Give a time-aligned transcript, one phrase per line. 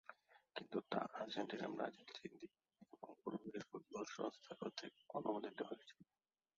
[0.55, 2.47] কিন্তু তা Argentina, Brazil, Chile
[2.83, 5.99] এবং উরুগুয়ের ফুটবল সংস্থা কর্তৃক অনুমোদিত হয়েছিল।